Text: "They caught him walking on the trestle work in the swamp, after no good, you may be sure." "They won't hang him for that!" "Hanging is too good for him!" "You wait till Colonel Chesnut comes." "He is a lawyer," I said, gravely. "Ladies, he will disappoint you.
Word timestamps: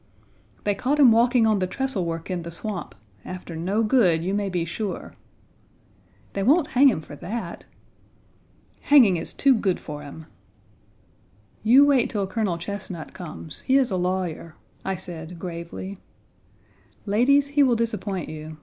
"They 0.63 0.73
caught 0.73 0.97
him 0.97 1.11
walking 1.11 1.45
on 1.45 1.59
the 1.59 1.67
trestle 1.67 2.05
work 2.05 2.31
in 2.31 2.41
the 2.41 2.49
swamp, 2.49 2.95
after 3.23 3.55
no 3.55 3.83
good, 3.83 4.23
you 4.23 4.33
may 4.33 4.49
be 4.49 4.65
sure." 4.65 5.13
"They 6.33 6.41
won't 6.41 6.69
hang 6.69 6.87
him 6.87 7.01
for 7.01 7.15
that!" 7.17 7.65
"Hanging 8.81 9.17
is 9.17 9.31
too 9.31 9.53
good 9.53 9.79
for 9.79 10.01
him!" 10.01 10.25
"You 11.61 11.85
wait 11.85 12.09
till 12.09 12.25
Colonel 12.25 12.57
Chesnut 12.57 13.13
comes." 13.13 13.59
"He 13.59 13.77
is 13.77 13.91
a 13.91 13.95
lawyer," 13.95 14.55
I 14.83 14.95
said, 14.95 15.37
gravely. 15.37 15.99
"Ladies, 17.05 17.49
he 17.49 17.61
will 17.61 17.75
disappoint 17.75 18.27
you. 18.27 18.57